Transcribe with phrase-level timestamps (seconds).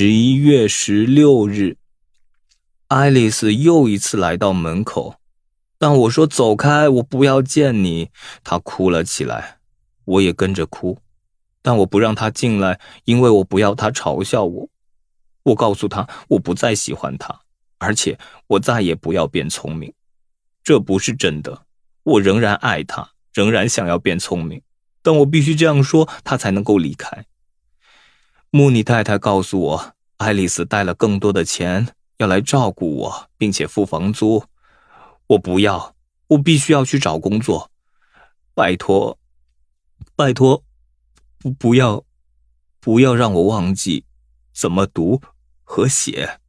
[0.00, 1.76] 十一月十六日，
[2.86, 5.16] 爱丽丝又一次来到门口。
[5.76, 8.08] 但我说走开，我不要见你。
[8.44, 9.58] 她哭了起来，
[10.04, 10.98] 我也跟着哭。
[11.62, 14.68] 但我不让她进来，因为我不要她嘲笑我。
[15.42, 17.40] 我告诉她，我不再喜欢她，
[17.78, 19.92] 而且我再也不要变聪明。
[20.62, 21.62] 这不是真的，
[22.04, 24.62] 我仍然爱她，仍然想要变聪明。
[25.02, 27.26] 但我必须这样说，她才能够离开。
[28.50, 34.42] 穆尼太太告诉我，爱丽丝带了更多的钱要来照顾我，并且付房租。
[35.26, 35.94] 我不要，
[36.28, 37.70] 我必须要去找工作。
[38.54, 39.18] 拜托，
[40.16, 40.64] 拜托，
[41.38, 42.02] 不不要，
[42.80, 44.06] 不要让我忘记
[44.54, 45.20] 怎么读
[45.62, 46.40] 和写。